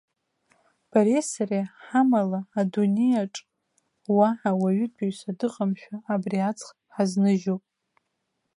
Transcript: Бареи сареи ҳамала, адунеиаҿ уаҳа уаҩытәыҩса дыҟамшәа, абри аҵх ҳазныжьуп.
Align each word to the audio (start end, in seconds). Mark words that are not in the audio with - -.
Бареи 0.91 1.23
сареи 1.31 1.65
ҳамала, 1.85 2.39
адунеиаҿ 2.59 3.35
уаҳа 4.15 4.51
уаҩытәыҩса 4.61 5.31
дыҟамшәа, 5.39 5.95
абри 6.13 6.39
аҵх 6.49 6.67
ҳазныжьуп. 6.93 7.63